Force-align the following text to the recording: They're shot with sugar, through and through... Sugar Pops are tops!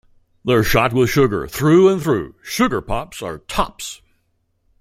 They're 0.43 0.63
shot 0.63 0.93
with 0.93 1.11
sugar, 1.11 1.47
through 1.47 1.87
and 1.89 2.01
through... 2.01 2.33
Sugar 2.41 2.81
Pops 2.81 3.21
are 3.21 3.37
tops! 3.37 4.01